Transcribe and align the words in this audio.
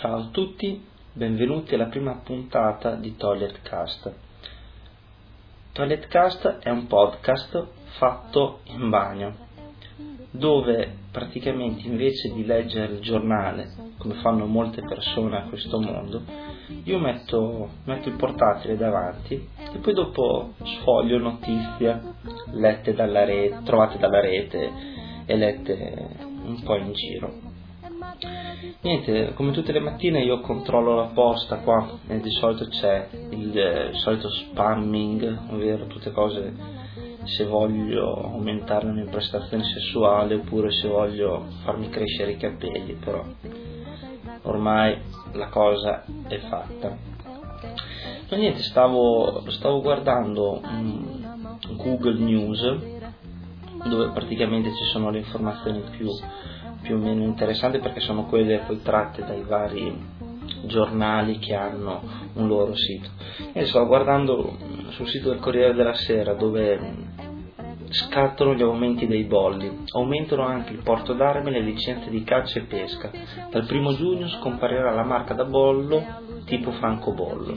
Ciao 0.00 0.16
a 0.16 0.28
tutti, 0.30 0.80
benvenuti 1.12 1.74
alla 1.74 1.86
prima 1.86 2.20
puntata 2.22 2.94
di 2.94 3.16
Toiletcast. 3.16 4.14
Toiletcast 5.72 6.58
è 6.60 6.70
un 6.70 6.86
podcast 6.86 7.66
fatto 7.98 8.60
in 8.66 8.90
bagno, 8.90 9.34
dove 10.30 10.98
praticamente 11.10 11.88
invece 11.88 12.32
di 12.32 12.46
leggere 12.46 12.92
il 12.92 13.00
giornale, 13.00 13.74
come 13.98 14.14
fanno 14.22 14.46
molte 14.46 14.82
persone 14.82 15.36
a 15.36 15.48
questo 15.48 15.80
mondo, 15.80 16.22
io 16.84 16.98
metto, 17.00 17.68
metto 17.82 18.08
il 18.08 18.14
portatile 18.14 18.76
davanti 18.76 19.34
e 19.34 19.78
poi 19.78 19.94
dopo 19.94 20.52
sfoglio 20.62 21.18
notizie 21.18 22.00
lette 22.52 22.94
dalla 22.94 23.24
rete, 23.24 23.62
trovate 23.64 23.98
dalla 23.98 24.20
rete 24.20 24.70
e 25.26 25.36
lette 25.36 26.08
un 26.44 26.62
po' 26.62 26.76
in 26.76 26.92
giro. 26.92 27.47
Niente, 28.80 29.32
come 29.34 29.52
tutte 29.52 29.72
le 29.72 29.80
mattine 29.80 30.22
io 30.22 30.40
controllo 30.40 30.94
la 30.94 31.10
posta 31.12 31.58
qua 31.58 31.98
e 32.08 32.20
di 32.20 32.30
solito 32.30 32.66
c'è 32.66 33.08
il, 33.30 33.54
il 33.92 33.98
solito 33.98 34.28
spamming, 34.28 35.50
ovvero 35.50 35.86
tutte 35.86 36.10
cose 36.10 36.52
se 37.24 37.44
voglio 37.44 38.14
aumentare 38.14 38.86
la 38.86 38.92
mia 38.92 39.04
prestazione 39.04 39.64
sessuale 39.64 40.34
oppure 40.34 40.72
se 40.72 40.88
voglio 40.88 41.46
farmi 41.62 41.88
crescere 41.90 42.32
i 42.32 42.36
capelli, 42.36 42.94
però 42.94 43.24
ormai 44.42 44.98
la 45.32 45.48
cosa 45.48 46.04
è 46.26 46.38
fatta. 46.48 46.96
Ma 48.30 48.36
niente, 48.36 48.62
stavo, 48.62 49.42
stavo 49.50 49.80
guardando 49.80 50.60
um, 50.62 51.56
Google 51.76 52.18
News 52.18 52.60
dove 53.86 54.10
praticamente 54.10 54.70
ci 54.74 54.84
sono 54.84 55.10
le 55.10 55.18
informazioni 55.18 55.82
più, 55.90 56.08
più 56.82 56.96
o 56.96 56.98
meno 56.98 57.24
interessanti 57.24 57.78
perché 57.78 58.00
sono 58.00 58.26
quelle 58.26 58.58
poi 58.66 58.82
tratte 58.82 59.24
dai 59.24 59.42
vari 59.42 60.16
giornali 60.64 61.38
che 61.38 61.54
hanno 61.54 62.00
un 62.34 62.46
loro 62.46 62.74
sito. 62.74 63.10
E 63.52 63.66
sto 63.66 63.86
guardando 63.86 64.56
sul 64.90 65.08
sito 65.08 65.30
del 65.30 65.40
Corriere 65.40 65.74
della 65.74 65.94
Sera 65.94 66.34
dove 66.34 67.06
scattano 67.90 68.54
gli 68.54 68.62
aumenti 68.62 69.06
dei 69.06 69.24
bolli, 69.24 69.84
aumentano 69.92 70.44
anche 70.44 70.72
il 70.72 70.82
porto 70.82 71.14
d'armi 71.14 71.48
e 71.48 71.52
le 71.52 71.60
licenze 71.60 72.10
di 72.10 72.22
caccia 72.22 72.58
e 72.58 72.62
pesca. 72.62 73.10
Dal 73.50 73.66
primo 73.66 73.94
giugno 73.94 74.28
scomparirà 74.28 74.92
la 74.92 75.04
marca 75.04 75.34
da 75.34 75.44
bollo 75.44 76.04
tipo 76.44 76.70
francobollo. 76.72 77.56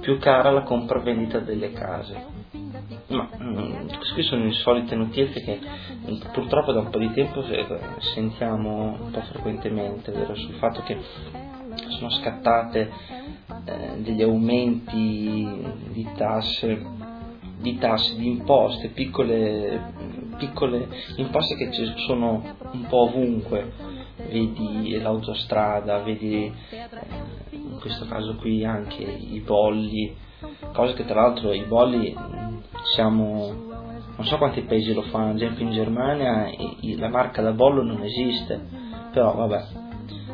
Più 0.00 0.18
cara 0.18 0.50
la 0.50 0.62
compravendita 0.62 1.38
delle 1.40 1.72
case. 1.72 2.46
Ma 3.08 3.28
mm, 3.40 3.88
queste 3.88 4.22
sono 4.22 4.44
insolite 4.44 4.94
notizie 4.94 5.40
che 5.42 5.60
purtroppo 6.32 6.72
da 6.72 6.80
un 6.80 6.90
po' 6.90 6.98
di 6.98 7.10
tempo 7.12 7.42
eh, 7.42 7.66
sentiamo 8.14 8.96
un 9.00 9.10
po' 9.10 9.22
frequentemente, 9.22 10.10
ovvero 10.10 10.34
sul 10.34 10.54
fatto 10.54 10.82
che 10.82 10.98
sono 11.98 12.10
scattate 12.10 12.90
eh, 13.64 13.96
degli 13.98 14.22
aumenti 14.22 15.64
di 15.90 16.08
tasse 16.16 17.06
di 17.60 17.76
tasse, 17.78 18.16
di 18.16 18.28
imposte, 18.28 18.88
piccole, 18.88 19.92
piccole 20.36 20.88
imposte 21.16 21.56
che 21.56 21.72
ci 21.72 21.92
sono 22.06 22.42
un 22.72 22.86
po' 22.86 23.02
ovunque, 23.02 23.72
vedi 24.28 24.96
l'autostrada, 25.00 25.98
vedi 25.98 26.52
eh, 26.70 26.88
in 27.50 27.78
questo 27.80 28.06
caso 28.06 28.36
qui 28.36 28.64
anche 28.64 29.02
i 29.02 29.40
bolli, 29.40 30.14
cose 30.72 30.94
che 30.94 31.04
tra 31.04 31.22
l'altro 31.22 31.52
i 31.52 31.64
bolli 31.64 32.14
siamo, 32.94 33.52
non 34.16 34.24
so 34.24 34.38
quanti 34.38 34.62
paesi 34.62 34.92
lo 34.92 35.02
fanno, 35.02 35.30
ad 35.30 35.36
esempio 35.36 35.64
in 35.64 35.72
Germania 35.72 36.50
la 36.96 37.08
marca 37.08 37.42
da 37.42 37.52
bollo 37.52 37.82
non 37.82 38.02
esiste, 38.02 38.60
però 39.12 39.34
vabbè, 39.34 39.66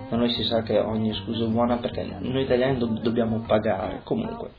da 0.09 0.17
noi 0.17 0.31
si 0.31 0.45
sa 0.45 0.63
che 0.63 0.79
ogni 0.79 1.13
scusa 1.15 1.45
è 1.45 1.49
buona 1.49 1.77
perché 1.77 2.05
noi 2.19 2.43
italiani 2.43 2.79
do- 2.79 2.99
dobbiamo 3.01 3.41
pagare, 3.47 4.01
comunque 4.05 4.51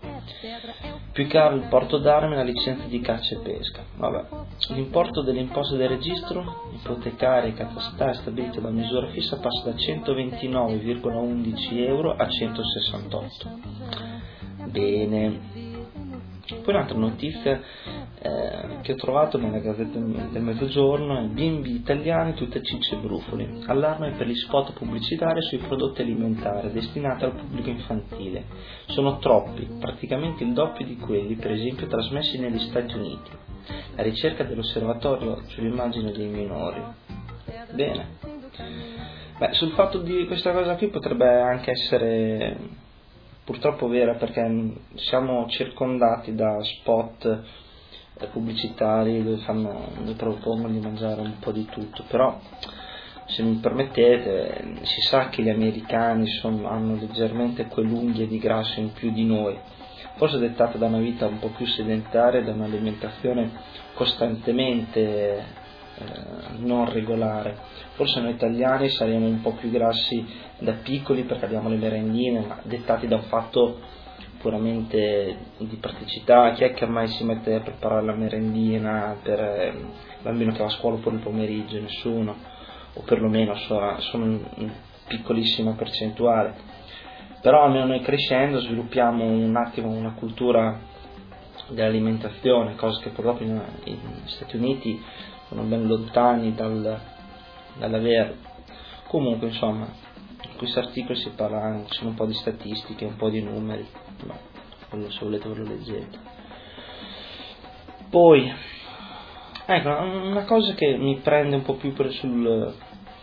più 1.16 1.27
caro 1.27 1.55
il 1.55 1.67
porto 1.69 1.97
d'armi 1.97 2.33
e 2.33 2.35
la 2.35 2.44
licenza 2.44 2.88
di 2.88 2.99
caccia 2.99 3.35
e 3.35 3.39
pesca. 3.39 3.85
Vabbè. 3.95 4.25
L'importo 4.73 5.22
delle 5.22 5.40
imposte 5.40 5.78
del 5.78 5.88
registro 5.88 6.69
ipotecarie 6.73 7.51
e 7.51 7.53
catastale 7.53 8.16
stabilito 8.16 8.59
da 8.59 8.69
misura 8.69 9.07
fissa 9.07 9.38
passa 9.38 9.69
da 9.69 9.78
129,11 9.78 11.88
euro 11.88 12.17
a 12.17 12.28
168. 12.28 13.50
Bene. 14.66 15.54
Poi 16.47 16.73
un'altra 16.73 16.97
notizia 16.97 17.59
eh, 18.19 18.78
che 18.81 18.91
ho 18.91 18.95
trovato 18.95 19.39
nella 19.39 19.57
Gazzetta 19.57 19.97
del 19.97 20.41
Mezzogiorno 20.44 21.28
bimbi 21.28 21.73
italiani 21.73 22.35
tutte 22.35 22.61
cicce 22.61 22.95
e 22.95 22.97
brufoli. 23.00 23.63
Allarme 23.66 24.11
per 24.11 24.28
gli 24.28 24.35
spot 24.35 24.73
pubblicitari 24.73 25.41
sui 25.41 25.57
prodotti 25.57 26.01
alimentari 26.01 26.72
destinati 26.72 27.23
al 27.23 27.34
pubblico 27.34 27.69
infantile. 27.69 28.44
Sono 28.88 29.17
troppi, 29.17 29.67
praticamente 29.79 30.44
il 30.44 30.53
doppio 30.53 30.85
di 30.85 30.97
quelli, 30.97 31.35
per 31.35 31.51
esempio, 31.51 31.88
trasmessi 31.88 32.39
negli 32.39 32.59
Stati 32.59 32.95
Uniti. 32.95 33.31
La 33.95 34.03
ricerca 34.03 34.44
dell'osservatorio 34.44 35.41
sull'immagine 35.47 36.11
dei 36.11 36.28
minori. 36.28 36.81
Bene. 37.73 38.17
Beh, 39.39 39.53
sul 39.53 39.72
fatto 39.72 39.97
di 39.97 40.25
questa 40.28 40.51
cosa 40.51 40.75
qui 40.75 40.88
potrebbe 40.89 41.28
anche 41.28 41.72
essere 41.72 42.84
purtroppo 43.45 43.88
vera 43.88 44.16
perché 44.16 44.73
siamo 44.95 45.47
circondati 45.47 46.33
da 46.33 46.61
spot 46.63 47.44
eh, 48.17 48.25
pubblicitari 48.28 49.23
dove, 49.23 49.38
fanno, 49.38 49.91
dove 50.00 50.13
propongono 50.13 50.73
di 50.73 50.79
mangiare 50.79 51.22
un 51.22 51.38
po' 51.39 51.51
di 51.51 51.66
tutto, 51.66 52.03
però 52.07 52.39
se 53.28 53.44
mi 53.44 53.55
permettete 53.55 54.79
si 54.81 55.01
sa 55.01 55.29
che 55.29 55.44
gli 55.44 55.50
americani 55.50 56.28
sono, 56.28 56.67
hanno 56.67 56.95
leggermente 56.95 57.67
quell'unghia 57.67 58.25
di 58.25 58.39
grasso 58.39 58.79
in 58.79 58.94
più 58.94 59.11
di 59.11 59.25
noi, 59.25 59.57
forse 60.16 60.39
dettata 60.39 60.78
da 60.78 60.88
una 60.88 61.00
vita 61.00 61.28
un 61.28 61.39
po' 61.39 61.50
più 61.50 61.67
sedentaria, 61.67 62.41
da 62.41 62.51
un'alimentazione 62.51 63.51
costantemente 63.94 65.63
eh, 65.97 66.57
non 66.57 66.91
regolare. 66.91 67.57
Forse 67.94 68.19
noi 68.19 68.31
italiani 68.31 68.89
saremo 68.89 69.25
un 69.25 69.41
po' 69.41 69.51
più 69.51 69.69
grassi 69.69 70.25
da 70.59 70.73
piccoli 70.73 71.23
perché 71.23 71.45
abbiamo 71.45 71.69
le 71.69 71.78
merendine, 71.78 72.41
ma 72.41 72.59
dettati 72.63 73.07
da 73.07 73.16
un 73.16 73.23
fatto 73.23 73.79
puramente 74.39 75.38
di 75.57 75.75
praticità, 75.78 76.51
chi 76.51 76.66
è 76.66 76.73
che 76.73 76.85
mai 76.85 77.07
si 77.07 77.23
mette 77.23 77.55
a 77.55 77.61
preparare 77.61 78.05
la 78.05 78.13
merendina 78.13 79.17
per 79.23 79.73
il 79.73 79.88
bambino 80.22 80.51
che 80.51 80.59
va 80.59 80.66
a 80.66 80.69
scuola 80.69 80.97
pure 80.97 81.16
il 81.16 81.22
pomeriggio? 81.22 81.79
Nessuno, 81.79 82.35
o 82.94 83.01
perlomeno 83.01 83.55
sono, 83.55 84.00
sono 84.01 84.39
piccolissima 85.07 85.72
percentuale. 85.72 86.53
Però 87.41 87.63
almeno 87.63 87.85
noi 87.85 88.01
crescendo 88.01 88.59
sviluppiamo 88.59 89.23
un 89.23 89.55
attimo 89.55 89.89
una 89.89 90.13
cultura 90.13 90.79
dell'alimentazione, 91.68 92.76
cosa 92.76 93.02
che 93.02 93.09
purtroppo 93.09 93.44
negli 93.44 93.98
Stati 94.26 94.56
Uniti 94.56 95.02
sono 95.48 95.64
ben 95.64 95.88
lontani 95.88 96.53
dal, 96.53 97.00
dall'avere. 97.78 98.38
Comunque 99.08 99.48
insomma, 99.48 99.88
in 100.44 100.58
questo 100.58 100.80
articolo 100.80 101.16
si 101.16 101.30
parla, 101.30 101.84
ci 101.88 101.98
sono 101.98 102.09
un 102.09 102.16
po' 102.16 102.26
di 102.26 102.34
statistiche, 102.34 103.06
un 103.06 103.16
po' 103.16 103.30
di 103.30 103.42
numeri 103.42 103.88
ma 104.24 104.38
quello 104.90 105.09
se 105.12 105.20
volete 105.24 105.50
ve 105.50 105.56
lo 105.56 105.64
leggete. 105.64 106.20
Poi, 108.09 108.52
ecco, 109.66 109.90
una 109.90 110.46
cosa 110.46 110.74
che 110.74 110.96
mi 110.97 111.18
prende 111.18 111.56
un 111.58 111.64
po' 111.64 111.74
più 111.74 111.94
per 111.94 112.12
sul, 112.12 112.74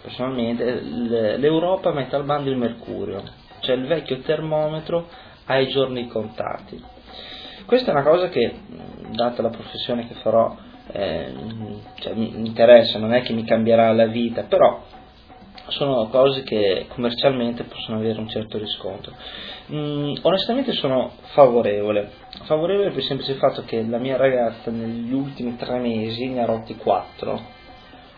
personalmente, 0.03 0.81
l'Europa 0.81 1.93
mette 1.93 2.17
al 2.17 2.25
bando 2.25 2.51
il 2.51 2.57
mercurio, 2.57 3.23
cioè 3.61 3.77
il 3.77 3.87
vecchio 3.87 4.21
termometro 4.21 5.09
ai 5.47 5.69
giorni 5.69 6.09
contati. 6.09 6.83
Questa 7.67 7.91
è 7.91 7.95
una 7.95 8.03
cosa 8.03 8.29
che, 8.29 8.55
data 9.11 9.43
la 9.43 9.51
professione 9.51 10.07
che 10.07 10.15
farò, 10.15 10.57
eh, 10.93 11.33
cioè, 12.01 12.15
mi 12.15 12.47
interessa, 12.47 12.99
non 12.99 13.13
è 13.15 13.23
che 13.23 13.33
mi 13.33 13.45
cambierà 13.45 13.93
la 13.93 14.07
vita, 14.07 14.43
però 14.43 14.83
sono 15.69 16.09
cose 16.09 16.43
che 16.43 16.87
commercialmente 16.89 17.65
possono 17.65 17.99
avere 17.99 18.19
un 18.19 18.29
certo 18.29 18.59
riscontro. 18.59 19.13
Mm, 19.73 20.15
onestamente 20.23 20.73
sono 20.73 21.13
favorevole, 21.33 22.11
favorevole 22.45 22.91
per 22.91 22.99
il 22.99 23.05
semplice 23.05 23.35
fatto 23.35 23.63
che 23.65 23.83
la 23.87 23.99
mia 23.99 24.17
ragazza 24.17 24.71
negli 24.71 25.13
ultimi 25.13 25.57
tre 25.57 25.79
mesi 25.79 26.29
ne 26.29 26.43
ha 26.43 26.47
rotti 26.47 26.77
quattro, 26.77 27.41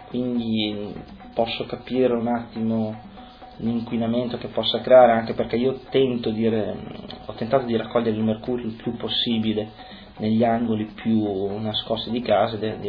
quindi 0.09 0.93
posso 1.35 1.65
capire 1.65 2.15
un 2.15 2.29
attimo 2.29 3.13
l'inquinamento 3.59 4.39
che 4.39 4.49
possa 4.49 4.81
creare 4.81 5.13
anche 5.13 5.35
perché 5.35 5.57
io 5.57 5.81
di, 5.91 6.47
ho 6.47 7.33
tentato 7.35 7.65
di 7.65 7.77
raccogliere 7.77 8.17
il 8.17 8.23
mercurio 8.23 8.67
il 8.67 8.73
più 8.73 8.97
possibile 8.97 9.93
negli 10.19 10.45
angoli 10.45 10.87
più 10.95 11.59
nascosti 11.59 12.11
di 12.11 12.21
casa 12.21 12.57
ed 12.57 12.85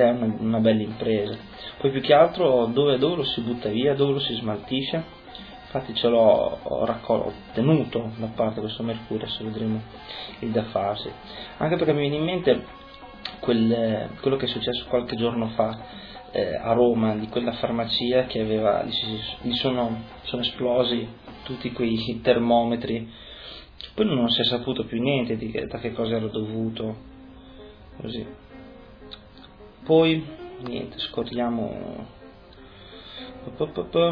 è 0.00 0.10
una, 0.10 0.34
una 0.38 0.58
bella 0.58 0.82
impresa. 0.82 1.36
Poi 1.78 1.90
più 1.90 2.00
che 2.00 2.12
altro 2.12 2.66
dove, 2.66 2.98
dove, 2.98 3.16
lo 3.16 3.24
si 3.24 3.40
butta 3.40 3.68
via, 3.68 3.94
dove 3.94 4.14
lo 4.14 4.20
si 4.20 4.34
smaltisce, 4.34 5.02
infatti 5.64 5.94
ce 5.94 6.08
l'ho 6.08 6.84
raccolto, 6.84 7.32
ottenuto 7.48 8.12
da 8.16 8.28
parte 8.34 8.60
questo 8.60 8.82
mercurio, 8.82 9.24
adesso 9.24 9.44
vedremo 9.44 9.80
il 10.40 10.50
da 10.50 10.64
farsi. 10.64 11.10
Anche 11.58 11.76
perché 11.76 11.92
mi 11.92 12.00
viene 12.00 12.16
in 12.16 12.24
mente 12.24 12.64
quel, 13.40 14.10
quello 14.20 14.36
che 14.36 14.44
è 14.44 14.48
successo 14.48 14.84
qualche 14.88 15.16
giorno 15.16 15.48
fa 15.48 16.04
eh, 16.36 16.54
a 16.54 16.72
Roma 16.74 17.14
di 17.14 17.28
quella 17.28 17.52
farmacia 17.52 18.26
che 18.26 18.40
aveva, 18.40 18.84
gli 18.84 19.54
sono, 19.54 20.02
sono 20.24 20.42
esplosi 20.42 21.08
tutti 21.44 21.72
quei 21.72 22.20
termometri, 22.22 23.10
poi 23.94 24.04
non 24.04 24.28
si 24.28 24.42
è 24.42 24.44
saputo 24.44 24.84
più 24.84 25.00
niente 25.00 25.38
di 25.38 25.50
da 25.66 25.78
che 25.78 25.92
cosa 25.92 26.16
era 26.16 26.26
dovuto, 26.26 26.94
così. 27.98 28.26
Poi, 29.84 30.26
niente, 30.66 30.98
scorriamo. 30.98 32.14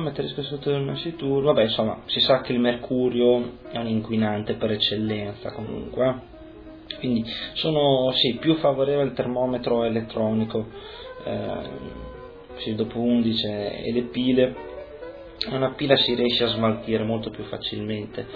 Mettere 0.00 0.28
sotto 0.28 0.70
il 0.70 0.82
nascituro, 0.82 1.46
vabbè 1.46 1.62
insomma 1.64 2.02
si 2.06 2.20
sa 2.20 2.40
che 2.40 2.52
il 2.52 2.60
mercurio 2.60 3.58
è 3.68 3.78
un 3.78 3.88
inquinante 3.88 4.54
per 4.54 4.70
eccellenza 4.70 5.50
comunque 5.50 6.32
quindi 7.00 7.24
sono 7.54 8.12
sì, 8.12 8.36
più 8.36 8.54
favorevole 8.58 9.08
al 9.08 9.12
termometro 9.12 9.82
elettronico 9.82 10.68
eh, 11.24 12.13
dopo 12.74 13.00
11 13.00 13.46
e 13.46 13.92
le 13.92 14.02
pile 14.02 14.54
una 15.50 15.70
pila 15.70 15.96
si 15.96 16.14
riesce 16.14 16.44
a 16.44 16.48
smaltire 16.48 17.02
molto 17.02 17.30
più 17.30 17.44
facilmente 17.44 18.26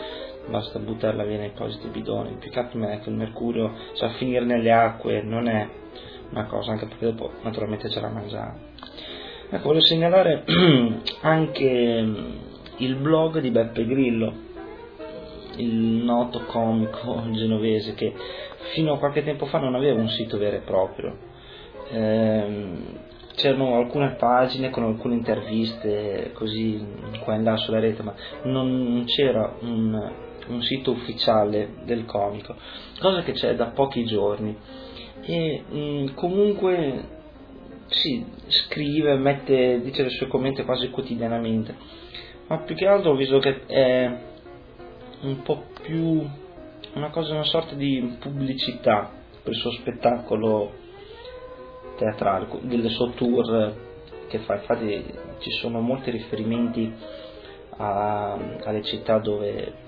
basta 0.49 0.79
buttarla 0.79 1.25
via 1.25 1.39
nei 1.39 1.51
positi 1.51 1.89
bidoni 1.89 2.37
più 2.39 2.51
che 2.51 2.59
altro 2.59 2.81
che 2.81 3.09
il 3.09 3.15
mercurio 3.15 3.73
sa 3.93 4.11
finire 4.11 4.45
nelle 4.45 4.73
acque 4.73 5.23
non 5.23 5.49
è 5.49 5.69
una 6.31 6.45
cosa 6.45 6.73
anche 6.73 6.87
perché 6.87 7.07
dopo 7.07 7.33
naturalmente 7.43 7.89
ce 7.89 8.01
la 8.01 8.09
mangiamo 8.09 8.67
Ecco, 9.51 9.69
voglio 9.69 9.81
segnalare 9.81 10.45
anche 11.23 12.03
mm, 12.03 12.17
il 12.79 12.97
blog 12.97 13.41
di 13.41 13.51
Beppe 13.51 13.87
Grillo, 13.87 14.35
il 15.57 15.73
noto 16.05 16.41
comico 16.45 17.23
genovese 17.33 17.95
che 17.95 18.13
fino 18.75 18.93
a 18.93 18.99
qualche 18.99 19.25
tempo 19.25 19.47
fa 19.47 19.59
non 19.59 19.75
aveva 19.75 19.99
un 19.99 20.11
sito 20.11 20.37
vero 20.37 20.57
e 20.57 20.61
proprio. 20.61 21.17
Ehm, 21.91 22.85
c'erano 23.39 23.77
alcune 23.77 24.17
pagine 24.17 24.69
con 24.69 24.83
alcune 24.83 25.15
interviste 25.15 26.33
così 26.35 26.85
qua 27.21 27.37
e 27.37 27.41
là 27.41 27.57
sulla 27.57 27.79
rete, 27.79 28.03
ma 28.03 28.13
non 28.43 29.05
c'era 29.07 29.55
un, 29.61 30.13
un 30.49 30.63
sito 30.63 30.91
ufficiale 30.91 31.77
del 31.85 32.05
comico, 32.05 32.57
cosa 32.99 33.23
che 33.23 33.33
c'è 33.33 33.55
da 33.55 33.67
pochi 33.67 34.05
giorni. 34.05 34.57
E 35.23 35.63
mh, 35.69 35.79
mm, 35.79 36.07
comunque 36.15 37.05
sì, 37.87 38.25
scrive, 38.49 39.15
mette, 39.17 39.81
dice 39.83 40.03
le 40.03 40.11
sue 40.11 40.27
commenti 40.27 40.65
quasi 40.65 40.91
quotidianamente, 40.91 41.75
ma 42.49 42.59
più 42.59 42.75
che 42.75 42.87
altro 42.87 43.13
ho 43.13 43.17
visto 43.17 43.39
che 43.39 43.67
è 43.67 44.11
un 45.23 45.43
po' 45.43 45.63
più 45.83 46.29
una 46.95 47.11
cosa, 47.11 47.35
una 47.35 47.45
sorta 47.45 47.77
di 47.77 48.17
pubblicità 48.19 49.11
per 49.43 49.53
il 49.53 49.59
suo 49.59 49.71
spettacolo 49.71 50.87
teatrale, 51.99 52.47
del 52.63 52.89
suo 52.91 53.11
tour 53.11 53.75
che 54.29 54.39
fa, 54.39 54.55
infatti 54.55 55.05
ci 55.39 55.51
sono 55.61 55.81
molti 55.81 56.11
riferimenti 56.11 56.93
a, 57.77 58.39
alle 58.65 58.83
città 58.83 59.19
dove 59.19 59.87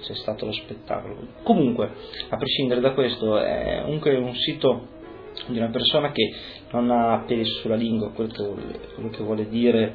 c'è 0.00 0.14
stato 0.14 0.46
lo 0.46 0.52
spettacolo. 0.52 1.16
Comunque, 1.42 1.90
a 2.28 2.36
prescindere 2.36 2.80
da 2.80 2.92
questo, 2.92 3.38
è 3.38 3.80
comunque 3.82 4.16
un 4.16 4.34
sito 4.34 4.98
di 5.46 5.58
una 5.58 5.68
persona 5.68 6.12
che 6.12 6.32
non 6.72 6.90
ha 6.90 7.24
peli 7.26 7.44
sulla 7.44 7.76
lingua, 7.76 8.10
quello 8.10 8.30
che, 8.30 8.78
quello 8.94 9.10
che 9.10 9.22
vuole 9.22 9.48
dire 9.48 9.94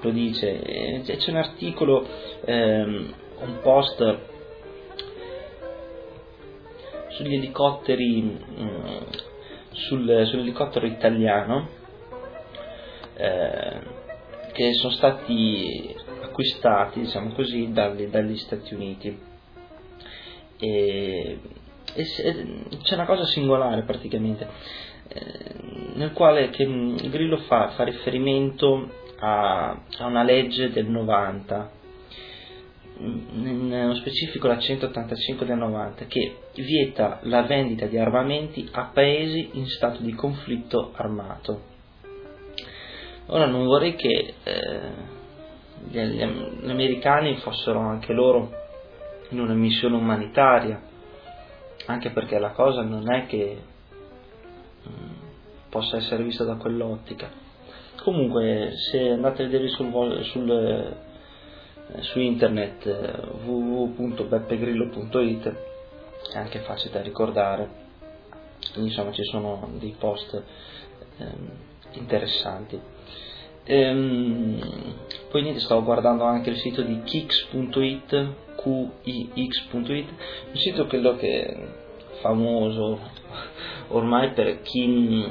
lo 0.00 0.10
dice. 0.10 1.02
C'è 1.04 1.30
un 1.30 1.36
articolo, 1.36 2.06
ehm, 2.44 3.14
un 3.40 3.58
post 3.62 4.18
sugli 7.08 7.34
elicotteri, 7.34 8.22
mm, 8.22 9.29
sul, 9.72 10.26
sull'elicottero 10.26 10.86
italiano 10.86 11.68
eh, 13.16 13.98
che 14.52 14.72
sono 14.74 14.92
stati 14.92 15.94
acquistati, 16.22 17.00
diciamo 17.00 17.32
così, 17.32 17.72
dagli, 17.72 18.06
dagli 18.06 18.36
Stati 18.36 18.74
Uniti. 18.74 19.18
E, 20.58 21.38
e 21.94 22.04
c'è 22.82 22.94
una 22.94 23.06
cosa 23.06 23.24
singolare 23.24 23.82
praticamente 23.82 24.46
eh, 25.08 25.54
nel 25.94 26.12
quale 26.12 26.50
mm, 26.56 26.96
Grillo 27.08 27.38
fa, 27.38 27.70
fa 27.70 27.82
riferimento 27.84 28.88
a, 29.18 29.70
a, 29.98 30.06
una 30.06 30.22
legge 30.22 30.70
del 30.70 30.86
90 30.86 31.56
mm, 31.56 31.79
nello 33.00 33.94
specifico 33.94 34.46
la 34.46 34.58
185 34.58 35.46
del 35.46 35.56
90 35.56 36.04
che 36.06 36.36
vieta 36.54 37.20
la 37.22 37.42
vendita 37.42 37.86
di 37.86 37.96
armamenti 37.96 38.68
a 38.72 38.90
paesi 38.92 39.50
in 39.52 39.66
stato 39.66 40.02
di 40.02 40.12
conflitto 40.12 40.92
armato 40.94 41.62
ora 43.26 43.46
non 43.46 43.64
vorrei 43.64 43.94
che 43.96 44.34
eh, 44.42 44.80
gli, 45.88 45.98
gli 45.98 46.70
americani 46.70 47.36
fossero 47.36 47.78
anche 47.78 48.12
loro 48.12 48.50
in 49.30 49.40
una 49.40 49.54
missione 49.54 49.96
umanitaria 49.96 50.88
anche 51.86 52.10
perché 52.10 52.38
la 52.38 52.50
cosa 52.50 52.82
non 52.82 53.10
è 53.10 53.26
che 53.26 53.58
mm, 54.88 55.20
possa 55.68 55.96
essere 55.96 56.22
vista 56.22 56.44
da 56.44 56.54
quell'ottica. 56.54 57.28
Comunque, 58.02 58.72
se 58.90 59.10
andate 59.10 59.42
a 59.42 59.46
vedere 59.46 59.68
sul, 59.68 60.24
sul, 60.24 60.50
eh, 60.50 61.09
su 61.98 62.20
internet 62.20 62.86
eh, 62.86 63.12
www.beppegrillo.it 63.44 65.54
è 66.32 66.38
anche 66.38 66.60
facile 66.60 66.92
da 66.92 67.02
ricordare, 67.02 67.68
insomma 68.76 69.12
ci 69.12 69.24
sono 69.24 69.68
dei 69.78 69.94
post 69.98 70.42
ehm, 71.18 71.50
interessanti. 71.92 72.80
Ehm, 73.64 74.94
poi 75.30 75.42
niente, 75.42 75.60
stavo 75.60 75.82
guardando 75.82 76.24
anche 76.24 76.48
il 76.50 76.56
sito 76.56 76.80
di 76.82 77.02
kix.it, 77.02 78.26
qix.it, 78.56 80.08
un 80.50 80.56
sito 80.56 80.86
quello 80.86 81.16
che 81.16 81.56
famoso 82.20 82.98
ormai 83.88 84.32
per 84.32 84.62
chi, 84.62 85.26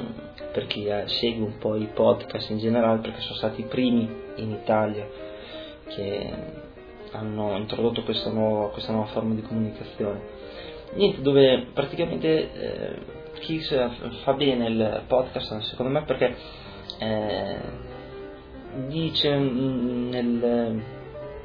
per 0.52 0.66
chi 0.66 0.86
segue 1.06 1.44
un 1.44 1.58
po' 1.58 1.76
i 1.76 1.88
podcast 1.92 2.50
in 2.50 2.58
generale, 2.58 3.00
perché 3.00 3.20
sono 3.20 3.36
stati 3.36 3.62
i 3.62 3.64
primi 3.64 4.08
in 4.36 4.50
Italia 4.50 5.29
che 5.94 6.32
hanno 7.12 7.56
introdotto 7.56 8.02
questa 8.02 8.30
nuova, 8.30 8.70
questa 8.70 8.92
nuova 8.92 9.08
forma 9.08 9.34
di 9.34 9.42
comunicazione. 9.42 10.38
Niente, 10.94 11.22
dove 11.22 11.66
praticamente 11.72 12.52
eh, 12.52 12.98
chi 13.40 13.60
fa 13.60 14.32
bene 14.32 14.68
il 14.68 15.02
podcast, 15.06 15.60
secondo 15.60 15.92
me, 15.92 16.04
perché 16.04 16.34
eh, 16.98 17.58
dice 18.88 19.36
nel, 19.36 20.82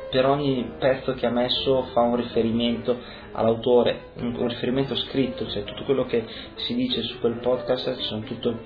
per 0.10 0.26
ogni 0.26 0.74
pezzo 0.80 1.14
che 1.14 1.26
ha 1.26 1.32
messo 1.32 1.84
fa 1.94 2.02
un 2.02 2.16
riferimento 2.16 2.98
all'autore, 3.34 4.12
un, 4.16 4.48
riferimento 4.48 4.96
scritto, 4.96 5.48
cioè 5.48 5.64
tutto 5.64 5.84
quello 5.84 6.06
che 6.06 6.25
si 6.56 6.74
dice 6.74 7.02
su 7.04 7.20
quel 7.20 7.40
podcast 7.40 7.96
tutto, 8.24 8.58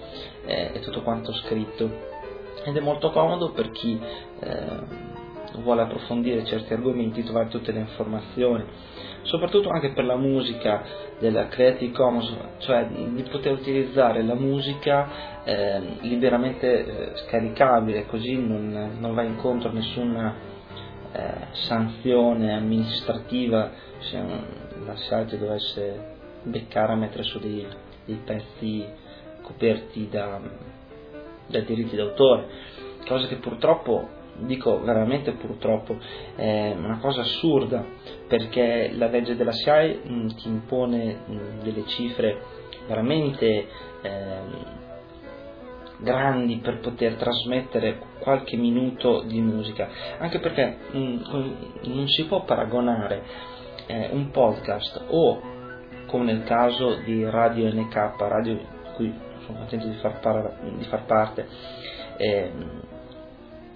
eh, 0.45 0.74
è 0.74 0.79
tutto 0.79 1.01
quanto 1.01 1.33
scritto 1.33 2.17
ed 2.63 2.75
è 2.75 2.81
molto 2.81 3.12
comodo 3.12 3.51
per 3.51 3.71
chi 3.71 4.00
eh, 4.41 5.17
vuole 5.57 5.81
approfondire 5.81 6.45
certi 6.45 6.73
argomenti, 6.73 7.23
trovare 7.23 7.49
tutte 7.49 7.71
le 7.71 7.79
informazioni, 7.79 8.63
soprattutto 9.23 9.69
anche 9.69 9.89
per 9.89 10.05
la 10.05 10.15
musica 10.15 10.83
della 11.19 11.47
Creative 11.47 11.91
Commons, 11.91 12.31
cioè 12.59 12.87
di 12.87 13.23
poter 13.23 13.53
utilizzare 13.53 14.23
la 14.23 14.35
musica 14.35 15.43
eh, 15.43 15.81
liberamente 16.01 16.85
eh, 16.85 17.11
scaricabile, 17.25 18.05
così 18.05 18.37
non, 18.37 18.97
non, 18.99 19.13
va 19.13 19.23
incontro 19.23 19.69
a 19.69 19.73
nessuna 19.73 20.35
eh, 21.11 21.31
sanzione 21.51 22.53
amministrativa 22.53 23.71
se 23.99 24.21
la 24.85 24.95
site 24.95 25.37
dovesse 25.37 26.17
beccare 26.43 26.93
a 26.93 26.95
mettere 26.95 27.23
su 27.23 27.39
dei, 27.39 27.67
dei 28.05 28.21
pezzi 28.23 28.85
coperti 29.41 30.07
da, 30.09 30.39
da 31.47 31.59
diritti 31.61 31.95
d'autore, 31.95 32.47
cosa 33.07 33.27
che 33.27 33.37
purtroppo 33.37 34.17
dico 34.41 34.81
veramente 34.81 35.31
purtroppo, 35.34 35.98
è 36.36 36.74
una 36.77 37.00
cosa 37.00 37.22
assurda 37.22 37.84
perché 38.27 38.91
la 38.93 39.08
legge 39.08 39.36
della 39.36 39.51
SIAE 39.51 40.01
mm, 40.08 40.27
ti 40.27 40.48
impone 40.48 41.17
mh, 41.25 41.34
mm, 41.34 41.60
delle 41.62 41.86
cifre 41.88 42.41
veramente 42.88 43.67
eh, 44.01 44.77
grandi 45.98 46.58
per 46.58 46.79
poter 46.79 47.15
trasmettere 47.15 48.00
qualche 48.19 48.55
minuto 48.55 49.22
di 49.22 49.39
musica, 49.39 49.88
anche 50.17 50.39
perché 50.39 50.77
mh, 50.91 50.98
mm, 50.98 51.53
non 51.84 52.08
si 52.08 52.25
può 52.25 52.43
paragonare 52.43 53.24
eh, 53.88 54.10
un 54.12 54.31
podcast 54.31 55.03
o 55.08 55.58
come 56.05 56.25
nel 56.25 56.43
caso 56.43 56.96
di 57.03 57.24
Radio 57.29 57.72
NK, 57.72 58.15
radio 58.17 58.53
di 58.55 58.65
cui 58.96 59.13
sono 59.46 59.60
contento 59.60 59.88
di 59.88 59.96
far, 59.96 60.19
par- 60.19 60.58
di 60.75 60.84
far 60.86 61.05
parte, 61.05 61.48
eh, 62.17 62.51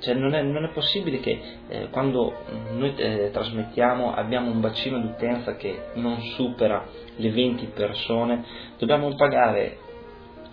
cioè 0.03 0.13
non, 0.15 0.35
è, 0.35 0.41
non, 0.41 0.65
è, 0.65 0.69
possibile 0.69 1.19
che 1.21 1.39
eh, 1.69 1.87
quando 1.89 2.43
noi 2.73 2.93
eh, 2.97 3.29
trasmettiamo 3.31 4.13
abbiamo 4.13 4.51
un 4.51 4.59
bacino 4.59 4.99
di 4.99 5.07
utenza 5.07 5.55
che 5.55 5.85
non 5.93 6.21
supera 6.35 6.85
le 7.15 7.31
20 7.31 7.67
persone, 7.73 8.43
dobbiamo 8.77 9.15
pagare, 9.15 9.77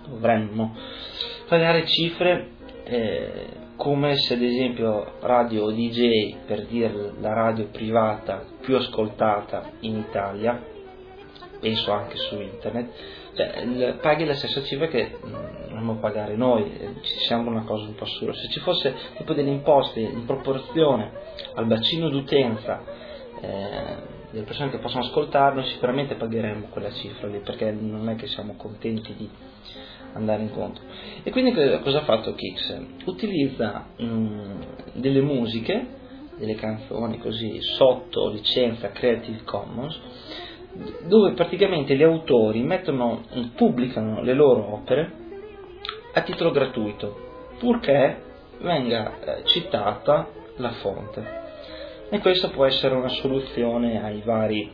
dovremmo 0.07 0.75
pagare 1.49 1.85
cifre 1.87 2.51
eh, 2.85 3.47
come 3.75 4.17
se 4.17 4.35
ad 4.35 4.43
esempio 4.43 5.15
radio 5.21 5.71
DJ, 5.71 6.37
per 6.47 6.67
dire 6.67 7.13
la 7.19 7.33
radio 7.33 7.67
privata 7.67 8.45
più 8.61 8.77
ascoltata 8.77 9.71
in 9.81 9.97
Italia, 9.97 10.63
penso 11.59 11.91
anche 11.91 12.17
su 12.17 12.39
internet, 12.41 12.93
cioè, 13.41 13.95
paghi 14.01 14.25
la 14.25 14.35
stessa 14.35 14.63
cifra 14.63 14.87
che 14.89 15.19
mm, 15.25 15.69
dovremmo 15.69 15.97
pagare 15.97 16.37
noi, 16.37 16.65
eh, 16.79 16.95
ci 17.03 17.19
sembra 17.21 17.53
una 17.53 17.65
cosa 17.65 17.85
un 17.87 17.95
po' 17.95 18.05
assurda. 18.05 18.35
Se 18.35 18.49
ci 18.49 18.61
fosse 18.61 18.95
tipo 19.17 19.33
delle 19.33 19.51
imposte 19.51 20.01
in 20.01 20.27
proporzione 20.27 21.11
al 21.55 21.67
bacino 21.67 22.09
d'utenza 22.09 22.83
eh, 23.41 24.19
delle 24.31 24.45
persone 24.45 24.71
che 24.71 24.79
possono 24.79 25.05
ascoltarlo, 25.05 25.63
sicuramente 25.65 26.15
pagheremo 26.15 26.67
quella 26.71 26.91
cifra 26.93 27.29
lì, 27.29 27.39
perché 27.39 27.71
non 27.71 28.09
è 28.09 28.17
che 28.17 28.27
siamo 28.27 28.55
contenti 28.57 29.15
di 29.15 29.29
andare 30.13 30.43
incontro. 30.43 30.85
E 31.23 31.31
quindi 31.31 31.53
cosa 31.53 31.99
ha 31.99 32.05
fatto 32.05 32.35
Kix? 32.35 32.79
Utilizza 33.07 33.87
mh, 33.97 34.05
mm, 34.05 34.61
delle 34.95 35.21
musiche, 35.21 35.99
delle 36.37 36.55
canzoni 36.55 37.19
così 37.19 37.61
sotto 37.61 38.31
licenza 38.31 38.91
Creative 38.91 39.43
Commons, 39.45 39.99
dove 41.07 41.33
praticamente 41.33 41.97
gli 41.97 42.03
autori 42.03 42.63
mettono, 42.63 43.23
pubblicano 43.55 44.23
le 44.23 44.35
loro 44.35 44.73
opere 44.73 45.13
a 46.13 46.23
titolo 46.23 46.51
gratuito, 46.51 47.17
purché 47.59 48.23
venga 48.59 49.21
eh, 49.21 49.45
citata 49.45 50.29
la 50.57 50.71
fonte. 50.73 51.39
E 52.11 52.19
questa 52.19 52.49
può 52.49 52.65
essere 52.65 52.95
una 52.95 53.09
soluzione 53.09 54.03
ai 54.03 54.21
vari, 54.25 54.71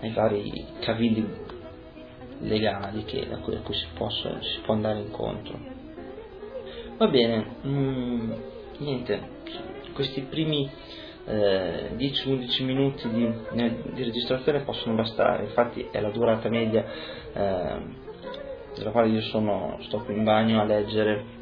ai 0.00 0.10
vari 0.10 0.64
cavilli 0.80 1.46
legali 2.40 3.04
che, 3.04 3.26
a 3.30 3.38
cui, 3.38 3.54
a 3.54 3.60
cui 3.60 3.74
si, 3.74 3.86
possa, 3.94 4.40
si, 4.40 4.60
può 4.60 4.74
andare 4.74 5.00
incontro. 5.00 5.58
Va 6.98 7.06
bene, 7.08 7.46
mm, 7.66 8.32
niente, 8.78 9.20
questi 9.94 10.22
primi 10.22 10.68
eh, 11.28 11.90
10-11 11.94 12.64
minuti 12.64 13.08
di, 13.10 13.30
di, 13.52 14.02
registrazione 14.02 14.60
possono 14.60 14.94
bastare, 14.94 15.44
infatti 15.44 15.86
è 15.90 16.00
la 16.00 16.10
durata 16.10 16.48
media 16.48 16.84
eh, 17.34 17.76
della 18.74 18.90
quale 18.90 19.08
io 19.08 19.20
sono, 19.22 19.76
sto 19.82 19.98
qui 20.04 20.14
in 20.14 20.24
bagno 20.24 20.60
a 20.60 20.64
leggere 20.64 21.36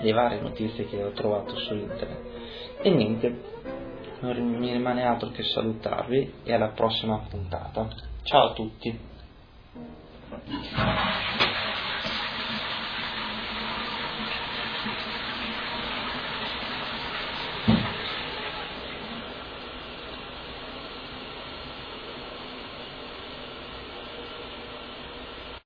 le 0.00 0.12
varie 0.12 0.40
notizie 0.40 0.86
che 0.86 1.02
ho 1.02 1.10
trovato 1.10 1.54
su 1.56 1.74
internet. 1.74 2.18
E 2.80 2.90
niente, 2.90 3.40
non 4.20 4.36
mi 4.36 4.72
rimane 4.72 5.04
altro 5.04 5.30
che 5.30 5.42
salutarvi 5.42 6.32
e 6.44 6.52
alla 6.52 6.68
prossima 6.68 7.26
puntata. 7.28 7.88
Ciao 8.22 8.50
a 8.50 8.52
tutti! 8.54 8.98